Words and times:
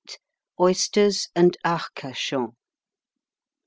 OYSTERS 0.59 1.27
AND 1.35 1.57
ARCACHON. 1.63 2.55